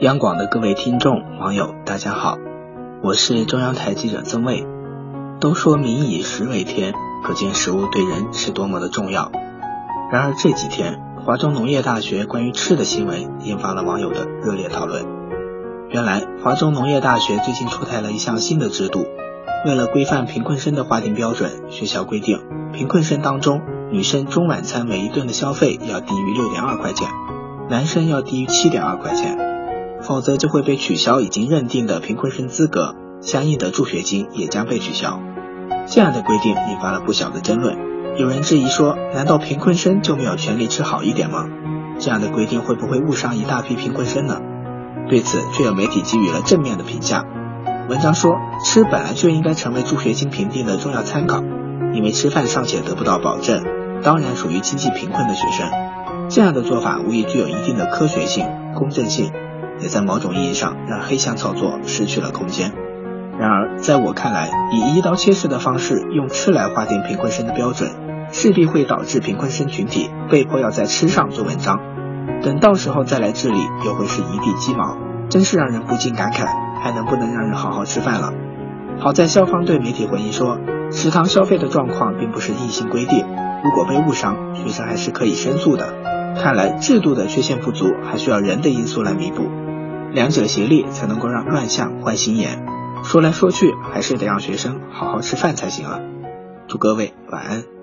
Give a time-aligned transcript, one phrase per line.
[0.00, 2.36] 央广的各位听众、网友，大家好，
[3.00, 4.66] 我是中央台记者曾卫。
[5.38, 6.92] 都说民以食为天，
[7.22, 9.30] 可见食物对人是多么的重要。
[10.10, 15.06] 然而这几天，华中农业大学关于吃的新闻引发了网友的热烈讨论。
[15.90, 19.06] 原来，华中农业大学最近出台了一项新的制度，
[19.64, 22.42] 为了规范贫困生的划定标准，学校规定，
[22.72, 27.08] 贫困生当中，女生中晚餐每一顿的消费要低于六点二块钱，
[27.70, 29.53] 男生要低于七点二块钱。
[30.06, 35.20] 否则就会被取消已经认定的贫困生资格，相应的助学金也将被取消。
[35.86, 37.76] 这样的规定引发了不小的争论。
[38.16, 41.46] 有人质疑说，难道贫困生就没有权利吃好一点吗？
[41.98, 44.40] 这样的规定会不会误伤一大批贫困生呢？
[45.08, 47.24] 对此，却有媒体给予了正面的评价。
[47.88, 51.42] 文章说，吃本来就应该成为助学金评定的重要参考，
[51.92, 53.62] 因为吃饭尚且得不到保证，
[54.02, 55.68] 当然属于经济贫困的学生。
[56.28, 59.30] 这样的做法无疑具有一定的科学性、公正性。
[59.80, 62.72] 也在某种意义上让黑箱操作失去了空间。
[63.38, 67.90] 然而，在我看来，以一刀切式的方式用吃来划定贫困生的标准，
[68.30, 71.80] 势必会导致贫困生群体被迫要在吃上做文章。
[72.42, 74.96] 等到时候再来治理，又会是一地鸡毛，
[75.28, 76.46] 真是让人不禁感慨，
[76.80, 78.32] 还能不能让人好好吃饭了？
[79.00, 80.58] 好在校方对媒体回应说，
[80.92, 83.26] 食堂消费的状况并不是硬性规定，
[83.64, 85.92] 如果被误伤，学生还是可以申诉的。
[86.40, 89.48] 看来制度的缺陷不足，还需要人的因素来弥补。
[90.14, 92.64] 两者协力才能够让乱象换心眼。
[93.02, 96.00] 说来说去，还是得让学生好好吃饭才行啊！
[96.68, 97.73] 祝各位晚安。